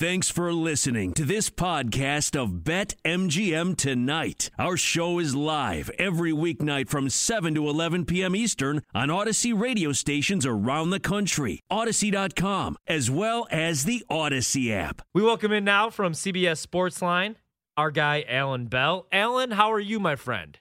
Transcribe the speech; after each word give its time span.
Thanks 0.00 0.30
for 0.30 0.50
listening 0.50 1.12
to 1.12 1.26
this 1.26 1.50
podcast 1.50 2.34
of 2.34 2.64
Bet 2.64 2.94
MGM 3.04 3.76
Tonight. 3.76 4.48
Our 4.58 4.78
show 4.78 5.18
is 5.18 5.34
live 5.34 5.90
every 5.98 6.32
weeknight 6.32 6.88
from 6.88 7.10
7 7.10 7.54
to 7.56 7.68
11 7.68 8.06
p.m. 8.06 8.34
Eastern 8.34 8.80
on 8.94 9.08
Audacy 9.08 9.52
radio 9.54 9.92
stations 9.92 10.46
around 10.46 10.88
the 10.88 11.00
country, 11.00 11.60
Audacy.com, 11.70 12.78
as 12.86 13.10
well 13.10 13.46
as 13.50 13.84
the 13.84 14.02
Audacy 14.10 14.70
app. 14.70 15.02
We 15.12 15.22
welcome 15.22 15.52
in 15.52 15.64
now 15.64 15.90
from 15.90 16.14
CBS 16.14 16.66
Sportsline 16.66 17.34
our 17.76 17.90
guy, 17.90 18.24
Alan 18.26 18.68
Bell. 18.68 19.06
Alan, 19.12 19.50
how 19.50 19.70
are 19.70 19.78
you, 19.78 20.00
my 20.00 20.16
friend? 20.16 20.58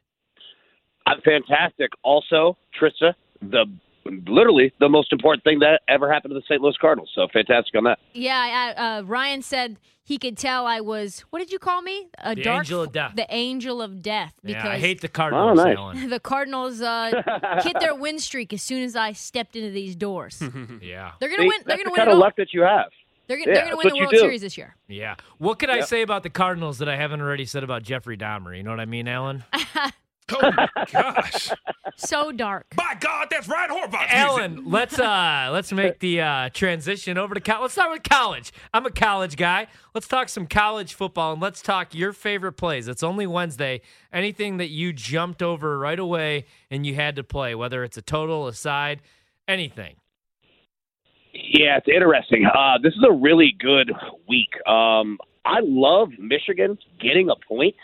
I'm 1.08 1.22
fantastic. 1.22 1.92
Also, 2.04 2.58
Trista, 2.78 3.14
the 3.42 3.68
literally 4.06 4.72
the 4.80 4.90
most 4.90 5.12
important 5.14 5.44
thing 5.44 5.60
that 5.60 5.82
ever 5.88 6.12
happened 6.12 6.32
to 6.32 6.36
the 6.36 6.44
St. 6.48 6.62
Louis 6.62 6.76
Cardinals. 6.80 7.10
So 7.16 7.28
fantastic 7.32 7.76
on 7.76 7.84
that. 7.86 8.00
Yeah, 8.14 8.74
I, 8.78 8.98
uh, 8.98 9.02
Ryan 9.04 9.42
said 9.42 9.78
he 10.04 10.18
could 10.18 10.38
tell 10.38 10.66
I 10.66 10.82
was. 10.82 11.22
What 11.30 11.40
did 11.40 11.52
you 11.52 11.60
call 11.60 11.82
me? 11.82 12.08
A 12.20 12.34
The 12.36 12.42
dark, 12.44 12.60
angel 12.66 12.82
of 12.84 12.92
death. 12.92 13.14
The 13.16 13.28
angel 13.30 13.82
of 13.82 14.02
death. 14.02 14.34
Because 14.44 14.64
Yeah, 14.64 14.72
I 14.72 14.78
hate 14.80 15.02
the 15.02 15.08
Cardinals, 15.08 15.60
Oh, 15.60 15.64
nice. 15.94 16.10
The 16.10 16.20
Cardinals 16.20 16.82
uh, 16.82 17.22
hit 17.64 17.80
their 17.80 17.94
win 17.96 18.20
streak 18.20 18.52
as 18.54 18.62
soon 18.64 18.84
as 18.84 18.96
I 18.96 19.12
stepped 19.14 19.56
into 19.56 19.72
these 19.72 19.96
doors. 19.96 20.42
Yeah. 20.82 21.12
They're 21.20 21.30
gonna 21.30 21.44
See, 21.44 21.48
win. 21.48 21.62
They're 21.66 21.78
gonna 21.78 21.84
the 21.86 21.92
win 21.92 21.96
kind 21.98 22.10
of 22.10 22.18
luck 22.18 22.36
that 22.38 22.54
you 22.54 22.62
have. 22.62 22.88
They're 23.28 23.38
gonna, 23.38 23.52
Yeah, 23.52 23.56
they're 23.56 23.64
gonna 23.66 23.78
win 23.78 23.90
the 23.90 24.00
World 24.00 24.12
do. 24.12 24.18
Series 24.18 24.42
this 24.42 24.58
year. 24.58 24.76
Yeah. 24.88 25.16
What 25.38 25.60
could 25.60 25.70
I 25.70 25.82
say 25.82 26.02
about 26.02 26.24
the 26.24 26.32
Cardinals 26.32 26.80
that 26.80 26.90
I 26.90 26.96
haven't 26.96 27.22
already 27.22 27.46
said 27.46 27.64
about 27.64 27.84
Jeffrey 27.84 28.18
Dahmer? 28.18 28.58
You 28.58 28.64
know 28.64 28.72
what 28.72 28.80
I 28.80 28.86
mean, 28.86 29.08
Alan? 29.08 29.44
Oh 30.32 30.52
my 30.56 30.70
gosh! 30.92 31.52
So 31.98 32.32
dark. 32.32 32.68
By 32.76 32.96
God, 33.00 33.28
that's 33.30 33.48
Ryan 33.48 33.70
Horvath. 33.72 33.92
music. 33.92 34.14
Alan, 34.14 34.70
let's 34.70 35.00
uh 35.00 35.50
let's 35.52 35.72
make 35.72 36.00
the 36.00 36.22
uh 36.22 36.50
transition 36.50 37.18
over 37.18 37.34
to 37.36 37.42
college. 37.42 37.62
Let's 37.62 37.74
start 37.74 37.92
with 37.92 38.04
college. 38.04 38.52
I'm 38.74 38.86
a 38.86 38.92
college 38.92 39.36
guy. 39.36 39.68
Let's 39.94 40.08
talk 40.08 40.30
some 40.30 40.48
college 40.48 40.94
football 40.94 41.34
and 41.34 41.42
let's 41.42 41.62
talk 41.62 41.94
your 41.94 42.14
favorite 42.14 42.54
plays. 42.54 42.88
It's 42.88 43.04
only 43.04 43.28
Wednesday. 43.28 43.82
Anything 44.14 44.58
that 44.58 44.70
you 44.70 44.94
jumped 44.94 45.42
over 45.42 45.78
right 45.78 46.00
away 46.00 46.46
and 46.70 46.86
you 46.86 46.96
had 46.96 47.16
to 47.18 47.24
play, 47.24 47.56
whether 47.56 47.84
it's 47.84 47.98
a 47.98 48.02
total, 48.02 48.48
a 48.48 48.54
side, 48.54 49.02
anything. 49.48 49.96
Yeah, 51.34 51.78
it's 51.78 51.88
interesting. 51.88 52.46
Uh, 52.46 52.78
this 52.82 52.94
is 52.94 53.04
a 53.08 53.12
really 53.14 53.56
good 53.60 53.92
week. 54.28 54.50
Um, 54.68 55.18
I 55.46 55.60
love 55.62 56.10
Michigan 56.18 56.78
getting 57.00 57.30
a 57.30 57.36
point. 57.48 57.76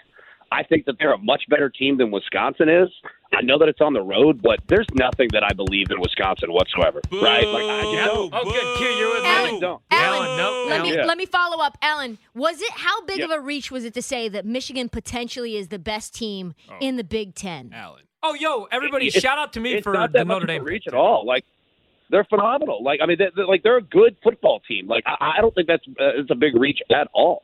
I 0.52 0.64
think 0.64 0.86
that 0.86 0.96
they're 1.00 1.14
a 1.14 1.18
much 1.18 1.44
better 1.50 1.70
team 1.70 1.98
than 1.98 2.12
Wisconsin 2.12 2.70
is. 2.70 2.90
I 3.34 3.42
know 3.42 3.58
that 3.60 3.68
it's 3.68 3.82
on 3.82 3.94
the 3.94 4.02
road, 4.02 4.42
but 4.42 4.60
there's 4.68 4.86
nothing 4.94 5.28
that 5.34 5.44
I 5.44 5.52
believe 5.54 5.88
in 5.92 6.00
Wisconsin 6.00 6.54
whatsoever. 6.54 7.02
Right? 7.12 7.46
Like 7.46 7.64
I 7.66 7.82
just 7.82 8.14
don't. 8.14 8.34
Oh, 8.34 8.44
good. 8.46 8.78
Q, 8.78 8.88
you're 8.88 9.14
with 9.14 9.54
me. 9.54 9.60
Don't. 9.60 9.82
Alan, 9.92 10.28
Alan, 10.28 10.38
no, 10.38 10.66
let 10.70 10.80
Alan. 10.80 10.90
me 10.92 10.96
Yeah. 10.96 11.06
let 11.06 11.18
me 11.18 11.26
follow 11.26 11.62
up. 11.64 11.78
Alan, 11.82 12.18
was 12.34 12.62
it 12.62 12.72
how 12.72 13.02
big 13.06 13.18
Yep. 13.20 13.30
of 13.30 13.38
a 13.38 13.40
reach 13.42 13.72
was 13.72 13.84
it 13.84 13.94
to 13.96 14.02
say 14.02 14.30
that 14.30 14.46
Michigan 14.46 14.88
potentially 14.90 15.58
is 15.58 15.68
the 15.70 15.80
best 15.80 16.14
team 16.16 16.54
in 16.80 16.96
the 16.96 17.04
Big 17.04 17.36
Ten? 17.36 17.72
Alan. 17.74 18.04
Oh, 18.24 18.34
yo, 18.34 18.68
everybody, 18.72 19.08
It's- 19.08 19.22
shout 19.22 19.38
out 19.38 19.54
to 19.54 19.60
me 19.60 19.74
it's 19.74 19.84
for 19.84 19.94
not 19.94 20.12
the 20.12 20.20
that 20.20 20.28
much 20.28 20.36
Notre 20.42 20.44
of 20.46 20.50
a 20.50 20.54
Dame 20.60 20.64
reach 20.64 20.84
at 20.88 20.94
all. 20.94 21.26
Like 21.26 21.44
they're 22.10 22.24
phenomenal. 22.26 22.84
Like 22.84 23.00
I 23.02 23.06
mean, 23.08 23.18
they're, 23.18 23.32
they're- 23.36 23.46
like 23.48 23.64
they're 23.64 23.78
a 23.78 23.82
good 23.84 24.16
football 24.24 24.62
team. 24.68 24.88
Like 24.88 25.04
I, 25.06 25.34
I 25.38 25.42
don't 25.42 25.54
think 25.54 25.68
that's 25.68 25.86
uh, 26.00 26.20
it's 26.20 26.32
a 26.32 26.36
big 26.36 26.56
reach 26.56 26.80
at 26.92 27.08
all. 27.14 27.44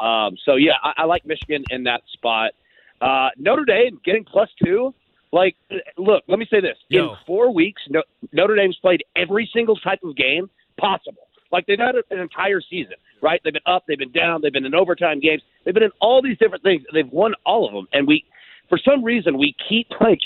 Um, 0.00 0.36
so 0.44 0.56
yeah, 0.56 0.72
I, 0.82 1.02
I 1.02 1.04
like 1.04 1.24
Michigan 1.24 1.64
in 1.70 1.84
that 1.84 2.02
spot. 2.12 2.52
Uh, 3.00 3.28
Notre 3.36 3.64
Dame 3.64 4.00
getting 4.04 4.24
plus 4.24 4.48
two. 4.64 4.94
Like, 5.32 5.56
look, 5.98 6.22
let 6.28 6.38
me 6.38 6.46
say 6.50 6.60
this: 6.60 6.76
Yo. 6.88 7.10
in 7.10 7.16
four 7.26 7.52
weeks, 7.52 7.82
no, 7.88 8.02
Notre 8.32 8.54
Dame's 8.54 8.76
played 8.76 9.02
every 9.16 9.50
single 9.52 9.76
type 9.76 10.00
of 10.04 10.16
game 10.16 10.48
possible. 10.78 11.28
Like 11.50 11.66
they've 11.66 11.78
had 11.78 11.94
an 12.10 12.18
entire 12.18 12.60
season, 12.60 12.94
right? 13.22 13.40
They've 13.44 13.52
been 13.52 13.62
up, 13.66 13.84
they've 13.86 13.98
been 13.98 14.12
down, 14.12 14.42
they've 14.42 14.52
been 14.52 14.64
in 14.64 14.74
overtime 14.74 15.20
games, 15.20 15.42
they've 15.64 15.74
been 15.74 15.84
in 15.84 15.92
all 16.00 16.20
these 16.22 16.38
different 16.38 16.64
things. 16.64 16.82
They've 16.92 17.10
won 17.10 17.34
all 17.46 17.66
of 17.66 17.72
them, 17.72 17.86
and 17.92 18.08
we, 18.08 18.24
for 18.68 18.78
some 18.78 19.04
reason, 19.04 19.38
we 19.38 19.54
keep 19.68 19.86
like 20.00 20.20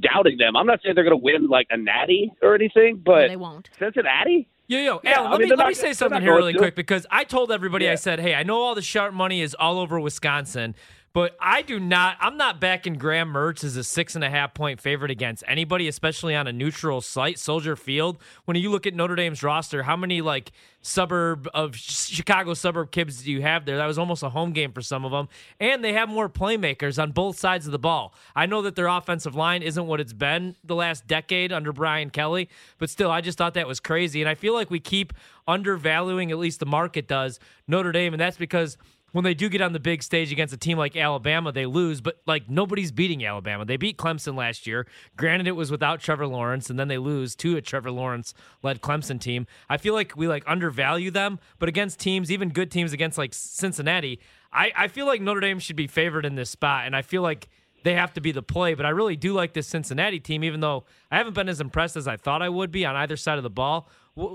doubting 0.00 0.36
them. 0.38 0.56
I'm 0.56 0.66
not 0.66 0.80
saying 0.82 0.94
they're 0.94 1.04
going 1.04 1.18
to 1.18 1.24
win 1.24 1.48
like 1.48 1.66
a 1.70 1.76
natty 1.76 2.32
or 2.42 2.54
anything, 2.54 3.02
but 3.04 3.28
they 3.28 3.36
won't. 3.36 3.70
Cincinnati, 3.78 4.46
Yo, 4.66 4.78
yo, 4.78 5.00
Yeah, 5.04 5.18
Alan, 5.18 5.26
I 5.26 5.30
let 5.32 5.40
mean, 5.40 5.48
me 5.48 5.50
let 5.50 5.58
not- 5.58 5.68
me 5.68 5.74
say 5.74 5.92
something 5.92 6.22
here 6.22 6.34
really 6.34 6.54
to. 6.54 6.58
quick 6.58 6.74
because 6.74 7.06
I 7.10 7.24
told 7.24 7.52
everybody 7.52 7.88
I 7.88 7.96
said, 7.96 8.18
hey, 8.18 8.34
I 8.34 8.42
know 8.44 8.60
all 8.62 8.74
the 8.74 8.80
sharp 8.82 9.12
money 9.12 9.42
is 9.42 9.54
all 9.54 9.78
over 9.78 10.00
Wisconsin, 10.00 10.74
but 11.14 11.36
I 11.40 11.62
do 11.62 11.78
not. 11.78 12.16
I'm 12.20 12.36
not 12.36 12.60
backing 12.60 12.94
Graham 12.94 13.32
Mertz 13.32 13.62
as 13.62 13.76
a 13.76 13.84
six 13.84 14.16
and 14.16 14.24
a 14.24 14.28
half 14.28 14.52
point 14.52 14.80
favorite 14.80 15.12
against 15.12 15.44
anybody, 15.46 15.86
especially 15.86 16.34
on 16.34 16.48
a 16.48 16.52
neutral 16.52 17.00
site, 17.00 17.38
Soldier 17.38 17.76
Field. 17.76 18.18
When 18.44 18.56
you 18.56 18.70
look 18.70 18.84
at 18.84 18.94
Notre 18.94 19.14
Dame's 19.14 19.42
roster, 19.42 19.84
how 19.84 19.96
many 19.96 20.20
like 20.20 20.50
suburb 20.82 21.48
of 21.54 21.76
Chicago 21.76 22.52
suburb 22.52 22.90
kids 22.90 23.22
do 23.22 23.30
you 23.30 23.42
have 23.42 23.64
there? 23.64 23.76
That 23.76 23.86
was 23.86 23.96
almost 23.96 24.24
a 24.24 24.28
home 24.28 24.52
game 24.52 24.72
for 24.72 24.82
some 24.82 25.04
of 25.04 25.12
them, 25.12 25.28
and 25.60 25.84
they 25.84 25.92
have 25.92 26.08
more 26.08 26.28
playmakers 26.28 27.00
on 27.00 27.12
both 27.12 27.38
sides 27.38 27.64
of 27.64 27.72
the 27.72 27.78
ball. 27.78 28.12
I 28.34 28.46
know 28.46 28.60
that 28.62 28.74
their 28.74 28.88
offensive 28.88 29.36
line 29.36 29.62
isn't 29.62 29.86
what 29.86 30.00
it's 30.00 30.12
been 30.12 30.56
the 30.64 30.74
last 30.74 31.06
decade 31.06 31.52
under 31.52 31.72
Brian 31.72 32.10
Kelly, 32.10 32.48
but 32.78 32.90
still, 32.90 33.12
I 33.12 33.20
just 33.20 33.38
thought 33.38 33.54
that 33.54 33.68
was 33.68 33.78
crazy, 33.78 34.20
and 34.20 34.28
I 34.28 34.34
feel 34.34 34.52
like 34.52 34.68
we 34.68 34.80
keep 34.80 35.12
undervaluing, 35.46 36.32
at 36.32 36.38
least 36.38 36.58
the 36.58 36.66
market 36.66 37.06
does, 37.06 37.38
Notre 37.68 37.92
Dame, 37.92 38.14
and 38.14 38.20
that's 38.20 38.36
because 38.36 38.76
when 39.14 39.22
they 39.22 39.32
do 39.32 39.48
get 39.48 39.60
on 39.60 39.72
the 39.72 39.78
big 39.78 40.02
stage 40.02 40.32
against 40.32 40.52
a 40.52 40.56
team 40.56 40.76
like 40.76 40.96
Alabama, 40.96 41.52
they 41.52 41.66
lose, 41.66 42.00
but 42.00 42.20
like 42.26 42.50
nobody's 42.50 42.90
beating 42.90 43.24
Alabama. 43.24 43.64
They 43.64 43.76
beat 43.76 43.96
Clemson 43.96 44.34
last 44.34 44.66
year. 44.66 44.88
Granted, 45.16 45.46
it 45.46 45.52
was 45.52 45.70
without 45.70 46.00
Trevor 46.00 46.26
Lawrence, 46.26 46.68
and 46.68 46.80
then 46.80 46.88
they 46.88 46.98
lose 46.98 47.36
to 47.36 47.56
a 47.56 47.62
Trevor 47.62 47.92
Lawrence 47.92 48.34
led 48.64 48.82
Clemson 48.82 49.20
team. 49.20 49.46
I 49.70 49.76
feel 49.76 49.94
like 49.94 50.16
we 50.16 50.26
like 50.26 50.42
undervalue 50.48 51.12
them, 51.12 51.38
but 51.60 51.68
against 51.68 52.00
teams, 52.00 52.32
even 52.32 52.48
good 52.48 52.72
teams 52.72 52.92
against 52.92 53.16
like 53.16 53.34
Cincinnati, 53.34 54.18
I, 54.52 54.72
I 54.76 54.88
feel 54.88 55.06
like 55.06 55.20
Notre 55.20 55.38
Dame 55.38 55.60
should 55.60 55.76
be 55.76 55.86
favored 55.86 56.26
in 56.26 56.34
this 56.34 56.50
spot, 56.50 56.84
and 56.84 56.96
I 56.96 57.02
feel 57.02 57.22
like 57.22 57.48
they 57.84 57.94
have 57.94 58.14
to 58.14 58.20
be 58.20 58.32
the 58.32 58.42
play. 58.42 58.74
But 58.74 58.84
I 58.84 58.88
really 58.88 59.14
do 59.14 59.32
like 59.32 59.52
this 59.52 59.68
Cincinnati 59.68 60.18
team, 60.18 60.42
even 60.42 60.58
though 60.58 60.86
I 61.12 61.18
haven't 61.18 61.34
been 61.34 61.48
as 61.48 61.60
impressed 61.60 61.96
as 61.96 62.08
I 62.08 62.16
thought 62.16 62.42
I 62.42 62.48
would 62.48 62.72
be 62.72 62.84
on 62.84 62.96
either 62.96 63.16
side 63.16 63.38
of 63.38 63.44
the 63.44 63.50
ball. 63.50 63.88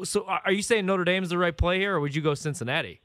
So, 0.06 0.24
are 0.24 0.54
you 0.54 0.62
saying 0.62 0.86
Notre 0.86 1.04
Dame's 1.04 1.32
the 1.32 1.38
right 1.38 1.56
play 1.56 1.80
here, 1.80 1.96
or 1.96 2.00
would 2.00 2.16
you 2.16 2.22
go 2.22 2.34
Cincinnati? 2.34 3.02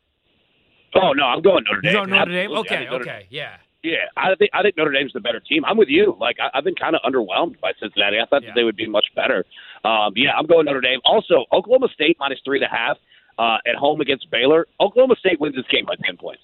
Oh 0.95 1.13
no, 1.13 1.25
I'm 1.25 1.43
going 1.43 1.65
Notre 1.65 1.81
Dame. 1.81 1.93
You 1.93 1.99
go 1.99 2.05
Notre 2.05 2.33
Dame? 2.33 2.51
Absolutely. 2.51 2.77
Okay, 2.77 2.85
Notre- 2.91 3.03
okay, 3.03 3.27
yeah. 3.31 3.57
Yeah, 3.83 3.97
I 4.17 4.35
think 4.37 4.51
I 4.55 4.63
think 4.63 4.77
Notre 4.79 4.93
Dame's 4.93 5.13
the 5.13 5.21
better 5.21 5.41
team. 5.41 5.63
I'm 5.67 5.77
with 5.77 5.89
you. 5.91 6.17
Like 6.19 6.37
I, 6.41 6.57
I've 6.57 6.65
been 6.65 6.75
kind 6.75 6.97
of 6.97 7.03
underwhelmed 7.05 7.61
by 7.61 7.73
Cincinnati. 7.79 8.17
I 8.19 8.25
thought 8.25 8.43
Yeah. 8.43 8.49
that 8.49 8.55
they 8.57 8.65
would 8.65 8.77
be 8.77 8.89
much 8.89 9.05
better. 9.15 9.45
Um, 9.85 10.13
yeah, 10.17 10.31
I'm 10.39 10.47
going 10.47 10.65
Notre 10.65 10.81
Dame. 10.81 11.01
Also, 11.05 11.45
Oklahoma 11.53 11.89
State 11.93 12.17
minus 12.19 12.39
three 12.47 12.57
and 12.57 12.65
a 12.65 12.75
half 12.75 12.97
uh, 13.39 13.59
at 13.69 13.75
home 13.77 14.01
against 14.01 14.31
Baylor. 14.31 14.67
Oklahoma 14.81 15.17
State 15.21 15.39
wins 15.39 15.55
this 15.55 15.67
game 15.71 15.85
by 15.85 15.97
ten 16.03 16.17
points. 16.17 16.41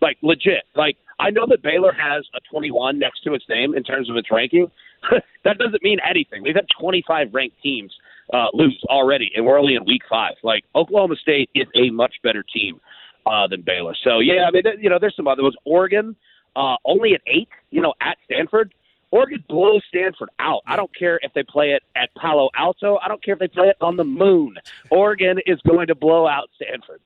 Like 0.00 0.16
legit. 0.22 0.64
Like 0.74 0.96
I 1.18 1.28
know 1.28 1.44
that 1.50 1.62
Baylor 1.62 1.92
has 1.92 2.24
a 2.34 2.40
21 2.50 2.98
next 2.98 3.20
to 3.24 3.34
its 3.34 3.44
name 3.50 3.74
in 3.74 3.82
terms 3.82 4.08
of 4.08 4.16
its 4.16 4.30
ranking. 4.30 4.70
that 5.44 5.58
doesn't 5.58 5.82
mean 5.82 5.98
anything. 6.08 6.42
We've 6.42 6.54
had 6.54 6.64
25 6.80 7.28
ranked 7.34 7.56
teams 7.62 7.92
uh, 8.32 8.46
lose 8.54 8.80
already, 8.88 9.30
and 9.34 9.44
we're 9.44 9.58
only 9.58 9.74
in 9.74 9.84
week 9.84 10.00
five. 10.08 10.34
Like 10.42 10.64
Oklahoma 10.74 11.16
State 11.16 11.50
is 11.54 11.66
a 11.74 11.90
much 11.90 12.14
better 12.22 12.42
team 12.42 12.80
uh, 13.26 13.46
than 13.46 13.62
Baylor. 13.62 13.94
So 14.04 14.18
yeah, 14.20 14.46
I 14.46 14.50
mean, 14.50 14.62
you 14.80 14.90
know, 14.90 14.98
there's 15.00 15.16
some 15.16 15.28
other 15.28 15.42
ones. 15.42 15.56
Oregon 15.64 16.16
uh, 16.56 16.76
only 16.84 17.14
at 17.14 17.20
eight. 17.26 17.48
You 17.70 17.80
know, 17.80 17.94
at 18.00 18.16
Stanford. 18.24 18.74
Oregon 19.12 19.42
blows 19.48 19.82
Stanford 19.88 20.28
out. 20.38 20.60
I 20.68 20.76
don't 20.76 20.94
care 20.96 21.18
if 21.22 21.32
they 21.34 21.42
play 21.42 21.70
it 21.72 21.82
at 21.96 22.10
Palo 22.14 22.48
Alto. 22.56 22.96
I 23.04 23.08
don't 23.08 23.22
care 23.24 23.34
if 23.34 23.40
they 23.40 23.48
play 23.48 23.66
it 23.66 23.76
on 23.80 23.96
the 23.96 24.04
moon. 24.04 24.54
Oregon 24.90 25.40
is 25.46 25.60
going 25.66 25.88
to 25.88 25.96
blow 25.96 26.28
out 26.28 26.48
Stanford. 26.54 27.00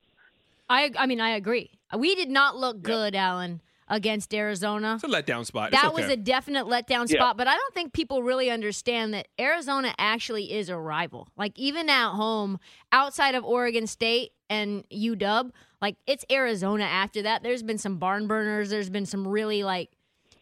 I 0.69 0.91
I 0.97 1.05
mean 1.05 1.19
I 1.19 1.29
agree. 1.31 1.71
We 1.97 2.15
did 2.15 2.29
not 2.29 2.57
look 2.57 2.81
good, 2.81 3.15
Alan, 3.15 3.61
against 3.87 4.33
Arizona. 4.33 4.95
It's 4.95 5.03
a 5.03 5.07
letdown 5.07 5.45
spot. 5.45 5.71
That 5.71 5.85
okay. 5.93 6.01
was 6.03 6.11
a 6.11 6.17
definite 6.17 6.65
letdown 6.65 7.09
Yeah. 7.09 7.19
spot, 7.19 7.37
but 7.37 7.47
I 7.47 7.55
don't 7.55 7.73
think 7.73 7.93
people 7.93 8.23
really 8.23 8.49
understand 8.49 9.13
that 9.13 9.27
Arizona 9.39 9.93
actually 9.97 10.53
is 10.53 10.69
a 10.69 10.77
rival. 10.77 11.27
Like 11.37 11.57
even 11.57 11.89
at 11.89 12.09
home, 12.11 12.59
outside 12.91 13.35
of 13.35 13.45
Oregon 13.45 13.87
State 13.87 14.31
and 14.49 14.83
UW, 14.89 15.51
like 15.85 15.97
it's 16.07 16.25
Arizona 16.31 16.83
after 16.83 17.21
that. 17.21 17.43
There's 17.43 17.61
been 17.61 17.77
some 17.77 17.97
barn 17.97 18.25
burners, 18.25 18.71
there's 18.71 18.89
been 18.89 19.05
some 19.05 19.27
really 19.27 19.63
like 19.63 19.91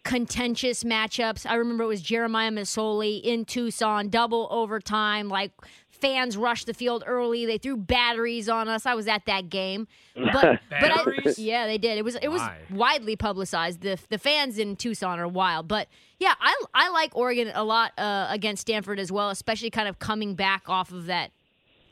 contentious 0.06 0.86
matchups. 0.86 1.46
I 1.46 1.56
remember 1.56 1.84
it 1.84 1.88
was 1.88 2.02
Jeremiah 2.02 2.50
Masoli 2.50 3.22
in 3.22 3.44
Tucson, 3.44 4.08
double 4.08 4.48
overtime, 4.52 5.28
like 5.28 5.52
fans 5.90 6.38
rushed 6.38 6.66
the 6.66 6.74
field 6.74 7.04
early. 7.06 7.46
They 7.46 7.58
threw 7.58 7.76
batteries 7.76 8.48
on 8.48 8.70
us. 8.70 8.86
I 8.86 8.94
was 8.94 9.10
at 9.10 9.26
that 9.26 9.50
game. 9.50 9.86
But 10.16 10.62
but 10.70 10.92
I, 10.92 11.34
yeah, 11.36 11.68
they 11.68 11.78
did. 11.78 11.98
It 11.98 12.06
was 12.06 12.16
it 12.16 12.30
was 12.30 12.40
Why? 12.40 12.58
widely 12.70 13.18
publicized. 13.18 13.82
The 13.82 14.00
the 14.10 14.18
fans 14.18 14.58
in 14.58 14.78
Tucson 14.78 15.20
are 15.20 15.28
wild, 15.28 15.68
but 15.68 15.90
yeah, 16.20 16.36
I 16.40 16.56
I 16.74 16.90
like 16.90 17.18
Oregon 17.18 17.52
a 17.54 17.66
lot 17.66 17.92
uh, 17.98 18.28
against 18.30 18.62
Stanford 18.62 18.98
as 18.98 19.12
well, 19.12 19.30
especially 19.30 19.72
kind 19.72 19.90
of 19.90 20.00
coming 20.00 20.36
back 20.36 20.70
off 20.70 20.94
of 20.94 21.08
that, 21.08 21.32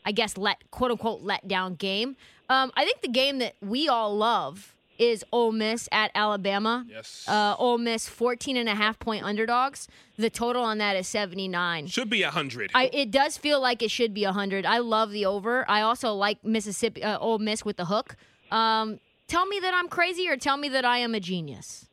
I 0.05 0.11
guess 0.11 0.37
let 0.37 0.69
quote 0.71 0.91
unquote 0.91 1.21
let 1.21 1.47
down 1.47 1.75
game. 1.75 2.15
Um, 2.49 2.71
I 2.75 2.83
think 2.83 3.01
the 3.01 3.07
game 3.07 3.39
that 3.39 3.55
we 3.61 3.87
all 3.87 4.15
love 4.15 4.75
is 5.01 5.25
Ole 5.31 5.51
Miss 5.51 5.89
at 5.91 6.11
Alabama. 6.13 6.85
Yes. 6.87 7.25
Uh, 7.27 7.55
Ole 7.57 7.79
Miss 7.79 8.07
14 8.07 8.55
and 8.55 8.69
a 8.69 8.75
half 8.75 8.99
point 8.99 9.23
underdogs. 9.23 9.87
The 10.17 10.29
total 10.29 10.63
on 10.63 10.77
that 10.77 10.95
is 10.95 11.07
79. 11.07 11.87
Should 11.87 12.09
be 12.09 12.21
a 12.21 12.29
hundred. 12.29 12.71
I, 12.75 12.89
it 12.93 13.09
does 13.09 13.35
feel 13.35 13.59
like 13.59 13.81
it 13.81 13.89
should 13.89 14.13
be 14.13 14.25
100. 14.25 14.65
I 14.65 14.77
love 14.77 15.11
the 15.11 15.25
over. 15.25 15.67
I 15.69 15.81
also 15.81 16.13
like 16.13 16.43
Mississippi, 16.43 17.03
uh, 17.03 17.17
Ole 17.17 17.39
Miss 17.39 17.65
with 17.65 17.77
the 17.77 17.85
hook. 17.85 18.15
Um, 18.51 18.99
tell 19.27 19.47
me 19.47 19.59
that 19.59 19.73
I'm 19.73 19.87
crazy 19.87 20.29
or 20.29 20.37
tell 20.37 20.57
me 20.57 20.69
that 20.69 20.85
I 20.85 20.99
am 20.99 21.15
a 21.15 21.19
genius. 21.19 21.87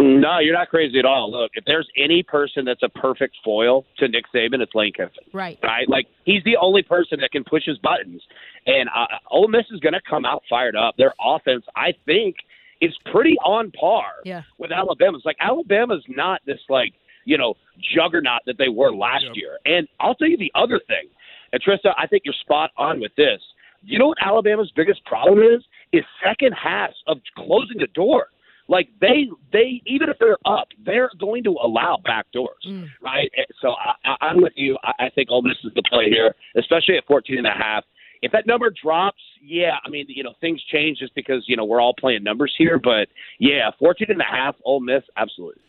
No, 0.00 0.38
you're 0.38 0.54
not 0.54 0.68
crazy 0.68 0.98
at 1.00 1.04
all. 1.04 1.30
Look, 1.30 1.50
if 1.54 1.64
there's 1.64 1.88
any 1.96 2.22
person 2.22 2.64
that's 2.64 2.82
a 2.84 2.88
perfect 2.88 3.36
foil 3.44 3.84
to 3.98 4.06
Nick 4.06 4.26
Saban, 4.32 4.60
it's 4.60 4.72
Lane 4.74 4.92
Kiffin. 4.92 5.24
Right. 5.32 5.58
Right? 5.62 5.88
Like 5.88 6.06
he's 6.24 6.42
the 6.44 6.56
only 6.56 6.82
person 6.82 7.18
that 7.20 7.32
can 7.32 7.42
push 7.42 7.64
his 7.66 7.78
buttons, 7.78 8.22
and 8.66 8.88
uh, 8.94 9.06
Ole 9.30 9.48
Miss 9.48 9.64
is 9.72 9.80
going 9.80 9.94
to 9.94 10.00
come 10.08 10.24
out 10.24 10.42
fired 10.48 10.76
up. 10.76 10.94
Their 10.98 11.14
offense, 11.20 11.64
I 11.74 11.94
think, 12.06 12.36
is 12.80 12.96
pretty 13.12 13.36
on 13.44 13.72
par 13.72 14.04
Yeah. 14.24 14.42
with 14.58 14.70
Alabama's. 14.70 15.22
Like 15.24 15.36
Alabama's 15.40 16.04
not 16.08 16.42
this 16.46 16.60
like 16.68 16.92
you 17.24 17.36
know 17.36 17.54
juggernaut 17.94 18.42
that 18.46 18.56
they 18.56 18.68
were 18.68 18.94
last 18.94 19.24
Yep. 19.24 19.32
year. 19.34 19.58
And 19.64 19.88
I'll 19.98 20.14
tell 20.14 20.28
you 20.28 20.36
the 20.36 20.52
other 20.54 20.80
thing, 20.86 21.08
and 21.52 21.60
Trista, 21.60 21.92
I 21.98 22.06
think 22.06 22.22
you're 22.24 22.34
spot 22.40 22.70
on 22.76 23.00
with 23.00 23.12
this. 23.16 23.40
You 23.82 23.98
know 23.98 24.06
what 24.08 24.18
Alabama's 24.24 24.70
biggest 24.76 25.04
problem 25.06 25.40
is? 25.40 25.64
Is 25.92 26.04
second 26.24 26.52
halves 26.52 26.94
of 27.08 27.18
closing 27.36 27.78
the 27.78 27.86
door. 27.94 28.28
Like 28.68 28.88
they, 29.00 29.28
they 29.52 29.80
even 29.86 30.08
if 30.10 30.18
they're 30.18 30.36
up, 30.44 30.68
they're 30.84 31.10
going 31.18 31.42
to 31.44 31.50
allow 31.62 31.98
back 32.04 32.30
doors, 32.32 32.62
Mm. 32.66 32.86
right? 33.02 33.30
So 33.62 33.70
I, 33.72 33.92
I, 34.10 34.26
I'm 34.26 34.42
with 34.42 34.52
you. 34.56 34.76
I, 34.84 35.06
I 35.06 35.10
think 35.10 35.30
Ole 35.30 35.42
Miss 35.42 35.56
is 35.64 35.72
the 35.74 35.82
play 35.90 36.10
here, 36.10 36.34
especially 36.56 36.96
at 36.98 37.06
14 37.06 37.38
and 37.38 37.46
a 37.46 37.50
half. 37.52 37.84
If 38.20 38.32
that 38.32 38.46
number 38.46 38.68
drops, 38.82 39.22
yeah, 39.40 39.76
I 39.86 39.88
mean, 39.88 40.04
you 40.08 40.22
know, 40.24 40.34
things 40.40 40.60
change 40.72 40.98
just 40.98 41.14
because 41.14 41.44
you 41.46 41.56
know 41.56 41.64
we're 41.64 41.80
all 41.80 41.94
playing 41.98 42.24
numbers 42.24 42.54
here. 42.58 42.78
But 42.78 43.08
yeah, 43.38 43.70
14 43.78 44.08
and 44.10 44.20
a 44.20 44.24
half, 44.24 44.54
Ole 44.64 44.80
Miss, 44.80 45.02
absolutely. 45.16 45.62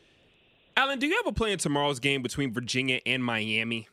Alan, 0.76 0.98
do 1.00 1.08
you 1.08 1.16
have 1.18 1.28
a 1.28 1.32
play 1.32 1.52
in 1.52 1.60
tomorrow's 1.60 2.00
game 2.00 2.22
between 2.22 2.52
Virginia 2.54 3.00
and 3.06 3.24
Miami? 3.24 3.88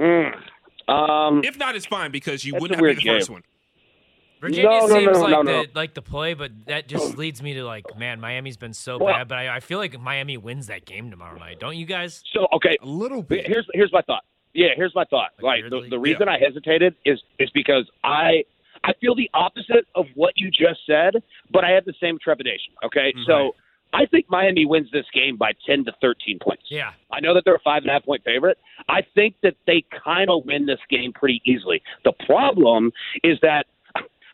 Mm. 0.00 0.32
Um, 0.88 1.42
If 1.44 1.58
not, 1.58 1.76
it's 1.76 1.86
fine 1.86 2.10
because 2.10 2.44
you 2.44 2.54
would 2.58 2.70
not 2.70 2.78
be 2.78 2.82
weird 2.82 2.96
the 2.98 3.02
first 3.06 3.30
one. 3.30 3.42
Virginia 4.40 4.64
No, 4.70 4.86
no, 4.86 4.94
seems 4.94 5.06
no, 5.18 5.22
like 5.22 5.44
no, 5.44 5.62
the 5.62 5.68
like 5.74 5.94
the 5.94 6.02
play, 6.02 6.34
but 6.34 6.50
that 6.66 6.88
just 6.88 7.16
leads 7.18 7.42
me 7.42 7.54
to 7.54 7.64
like, 7.64 7.84
man, 7.98 8.20
Miami's 8.20 8.56
been 8.56 8.72
so 8.74 8.98
Well- 8.98 9.14
bad. 9.14 9.28
But 9.28 9.38
I, 9.38 9.56
I 9.56 9.60
feel 9.60 9.78
like 9.78 9.98
Miami 10.00 10.36
wins 10.36 10.66
that 10.68 10.84
game 10.86 11.10
tomorrow 11.10 11.38
night. 11.38 11.60
Don't 11.60 11.76
you 11.76 11.86
guys? 11.86 12.22
so 12.32 12.46
okay, 12.54 12.76
A 12.82 12.86
little 12.86 13.22
bit. 13.22 13.46
here's 13.46 13.66
here's 13.74 13.92
my 13.92 14.02
thought. 14.02 14.24
Yeah, 14.54 14.68
here's 14.74 14.94
my 14.94 15.04
thought. 15.04 15.30
Like, 15.40 15.62
Right, 15.62 15.70
the, 15.70 15.86
the 15.90 15.98
reason 15.98 16.28
I 16.28 16.38
hesitated 16.38 16.94
is 17.04 17.20
is 17.38 17.50
because 17.50 17.88
I 18.02 18.44
I 18.82 18.92
feel 19.00 19.14
the 19.14 19.30
opposite 19.34 19.86
of 19.94 20.06
what 20.14 20.32
you 20.36 20.50
just 20.50 20.80
said, 20.86 21.14
but 21.52 21.64
I 21.64 21.70
have 21.70 21.84
the 21.84 21.94
same 22.00 22.18
trepidation. 22.18 22.72
Okay, 22.84 23.12
Mhm. 23.16 23.26
so 23.26 23.54
I 23.92 24.06
think 24.06 24.26
Miami 24.30 24.64
wins 24.66 24.88
this 24.92 25.04
game 25.12 25.36
by 25.36 25.50
10 25.66 25.84
to 25.84 25.92
13 26.00 26.38
points. 26.40 26.62
Yeah. 26.68 26.92
I 27.10 27.18
know 27.18 27.34
that 27.34 27.44
they're 27.44 27.56
a 27.56 27.60
five 27.60 27.82
and 27.82 27.90
a 27.90 27.94
half 27.94 28.04
point 28.04 28.22
favorite. 28.24 28.56
I 28.88 29.02
think 29.16 29.34
that 29.42 29.56
they 29.66 29.84
kind 30.04 30.30
of 30.30 30.44
win 30.46 30.64
this 30.64 30.78
game 30.88 31.12
pretty 31.12 31.42
easily. 31.44 31.82
The 32.04 32.12
problem 32.24 32.92
is 33.24 33.36
that 33.42 33.66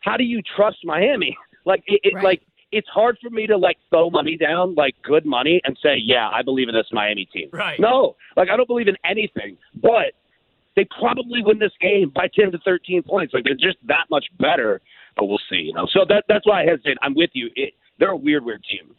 how 0.07 0.17
do 0.17 0.23
you 0.23 0.41
trust 0.55 0.77
Miami? 0.83 1.37
Like 1.65 1.83
it, 1.87 1.99
it 2.03 2.13
Right. 2.15 2.23
like 2.23 2.41
it's 2.71 2.87
hard 2.89 3.17
for 3.21 3.29
me 3.29 3.47
to 3.47 3.57
like 3.57 3.77
throw 3.89 4.09
money 4.09 4.35
down 4.37 4.75
like 4.75 4.95
good 5.03 5.25
money 5.25 5.61
and 5.65 5.77
say, 5.81 5.95
yeah, 5.97 6.29
I 6.33 6.41
believe 6.41 6.67
in 6.69 6.75
this 6.75 6.87
Miami 6.91 7.25
team. 7.33 7.49
Right. 7.51 7.79
No, 7.79 8.15
like 8.35 8.49
I 8.49 8.57
don't 8.57 8.67
believe 8.67 8.87
in 8.87 8.97
anything, 9.05 9.57
but 9.81 10.11
they 10.75 10.85
probably 10.99 11.41
win 11.43 11.59
this 11.59 11.71
game 11.81 12.11
by 12.13 12.27
10 12.33 12.51
to 12.51 12.57
13 12.59 13.03
points. 13.03 13.33
Like 13.33 13.43
they're 13.45 13.53
just 13.69 13.77
that 13.87 14.05
much 14.09 14.25
better, 14.39 14.79
but 15.15 15.25
we'll 15.25 15.41
see. 15.49 15.63
You 15.67 15.73
know, 15.73 15.87
so 15.91 16.01
that 16.09 16.23
that's 16.29 16.45
why 16.45 16.61
I 16.63 16.65
hesitate. 16.65 16.97
I'm 17.01 17.15
with 17.15 17.31
you. 17.33 17.49
It, 17.55 17.73
they're 17.99 18.11
a 18.11 18.17
weird, 18.17 18.45
weird 18.45 18.63
team. 18.69 18.93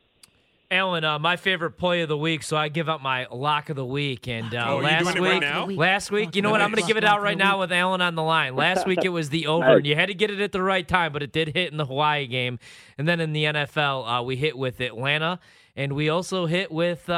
Alan, 0.79 1.05
uh, 1.05 1.19
my 1.19 1.37
favorite 1.37 1.73
play 1.73 2.03
of 2.03 2.09
the 2.09 2.17
week, 2.17 2.43
so 2.45 2.57
I 2.57 2.69
give 2.69 2.89
up 2.89 3.03
my 3.03 3.27
lock 3.33 3.69
of 3.69 3.77
the 3.77 3.85
week. 3.85 4.29
And 4.29 4.55
uh, 4.55 4.67
Oh, 4.69 4.77
last 4.79 5.05
week, 5.21 5.43
right 5.43 5.69
last 5.77 6.11
week, 6.13 6.37
you 6.37 6.43
know 6.43 6.51
what? 6.51 6.61
I'm 6.61 6.71
going 6.71 6.83
to 6.83 6.87
give 6.87 6.97
it 6.97 7.05
out 7.05 7.21
right 7.21 7.37
now 7.37 7.59
with 7.61 7.73
Alan 7.73 8.01
on 8.01 8.15
the 8.15 8.23
line. 8.23 8.55
Last 8.55 8.87
week 8.87 9.01
it 9.03 9.09
was 9.09 9.31
the 9.31 9.47
over, 9.55 9.77
and 9.79 9.87
you 9.87 9.95
had 9.97 10.07
to 10.07 10.15
get 10.15 10.31
it 10.31 10.41
at 10.41 10.53
the 10.53 10.63
right 10.63 10.87
time, 10.87 11.13
but 11.13 11.23
it 11.23 11.33
did 11.33 11.49
hit 11.49 11.73
in 11.73 11.79
the 11.79 11.87
Hawaii 11.87 12.27
game. 12.27 12.59
And 12.97 13.09
then 13.09 13.21
in 13.21 13.33
the 13.33 13.45
NFL, 13.45 14.21
uh, 14.21 14.23
we 14.23 14.37
hit 14.37 14.57
with 14.57 14.81
Atlanta, 14.81 15.41
and 15.77 15.93
we 15.95 16.09
also 16.09 16.47
hit 16.47 16.71
with. 16.71 17.09